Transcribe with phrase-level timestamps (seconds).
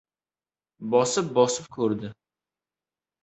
[0.95, 2.11] Bosib-bosib ko‘rdi.